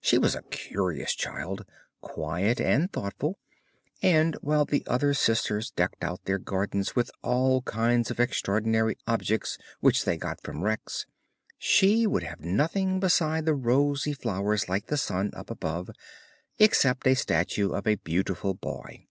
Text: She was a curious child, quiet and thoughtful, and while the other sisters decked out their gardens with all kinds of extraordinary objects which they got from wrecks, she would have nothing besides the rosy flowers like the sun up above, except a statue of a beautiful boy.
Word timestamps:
She 0.00 0.18
was 0.18 0.34
a 0.34 0.42
curious 0.42 1.14
child, 1.14 1.64
quiet 2.00 2.60
and 2.60 2.92
thoughtful, 2.92 3.38
and 4.02 4.34
while 4.40 4.64
the 4.64 4.82
other 4.88 5.14
sisters 5.14 5.70
decked 5.70 6.02
out 6.02 6.24
their 6.24 6.40
gardens 6.40 6.96
with 6.96 7.12
all 7.22 7.62
kinds 7.62 8.10
of 8.10 8.18
extraordinary 8.18 8.98
objects 9.06 9.56
which 9.78 10.04
they 10.04 10.16
got 10.16 10.40
from 10.40 10.64
wrecks, 10.64 11.06
she 11.58 12.08
would 12.08 12.24
have 12.24 12.40
nothing 12.40 12.98
besides 12.98 13.46
the 13.46 13.54
rosy 13.54 14.14
flowers 14.14 14.68
like 14.68 14.88
the 14.88 14.96
sun 14.98 15.30
up 15.32 15.48
above, 15.48 15.90
except 16.58 17.06
a 17.06 17.14
statue 17.14 17.70
of 17.70 17.86
a 17.86 17.98
beautiful 18.02 18.54
boy. 18.54 19.06